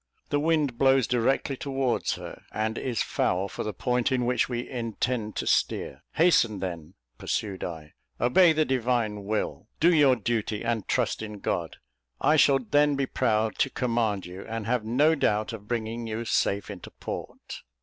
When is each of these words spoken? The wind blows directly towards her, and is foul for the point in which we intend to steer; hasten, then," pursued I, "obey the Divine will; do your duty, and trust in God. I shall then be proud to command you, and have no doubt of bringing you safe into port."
The 0.29 0.39
wind 0.39 0.79
blows 0.79 1.05
directly 1.05 1.55
towards 1.55 2.15
her, 2.15 2.41
and 2.51 2.75
is 2.75 3.03
foul 3.03 3.47
for 3.47 3.63
the 3.63 3.71
point 3.71 4.11
in 4.11 4.25
which 4.25 4.49
we 4.49 4.67
intend 4.67 5.35
to 5.35 5.45
steer; 5.45 6.01
hasten, 6.13 6.57
then," 6.57 6.95
pursued 7.19 7.63
I, 7.63 7.93
"obey 8.19 8.51
the 8.51 8.65
Divine 8.65 9.25
will; 9.25 9.67
do 9.79 9.93
your 9.93 10.15
duty, 10.15 10.63
and 10.65 10.87
trust 10.87 11.21
in 11.21 11.37
God. 11.37 11.77
I 12.19 12.35
shall 12.35 12.57
then 12.57 12.95
be 12.95 13.05
proud 13.05 13.59
to 13.59 13.69
command 13.69 14.25
you, 14.25 14.43
and 14.47 14.65
have 14.65 14.83
no 14.83 15.13
doubt 15.13 15.53
of 15.53 15.67
bringing 15.67 16.07
you 16.07 16.25
safe 16.25 16.71
into 16.71 16.89
port." 16.89 17.61